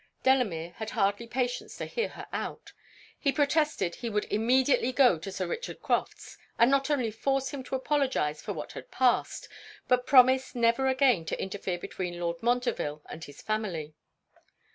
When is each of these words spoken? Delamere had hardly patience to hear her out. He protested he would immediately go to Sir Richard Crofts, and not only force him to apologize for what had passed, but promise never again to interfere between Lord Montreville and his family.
Delamere 0.23 0.71
had 0.77 0.89
hardly 0.89 1.27
patience 1.27 1.77
to 1.77 1.85
hear 1.85 2.07
her 2.07 2.25
out. 2.33 2.73
He 3.19 3.31
protested 3.31 3.93
he 3.93 4.09
would 4.09 4.25
immediately 4.31 4.91
go 4.91 5.19
to 5.19 5.31
Sir 5.31 5.45
Richard 5.45 5.79
Crofts, 5.83 6.39
and 6.57 6.71
not 6.71 6.89
only 6.89 7.11
force 7.11 7.49
him 7.49 7.63
to 7.65 7.75
apologize 7.75 8.41
for 8.41 8.51
what 8.51 8.71
had 8.71 8.89
passed, 8.89 9.47
but 9.87 10.07
promise 10.07 10.55
never 10.55 10.87
again 10.87 11.23
to 11.25 11.39
interfere 11.39 11.77
between 11.77 12.19
Lord 12.19 12.41
Montreville 12.41 13.03
and 13.09 13.23
his 13.23 13.43
family. 13.43 13.93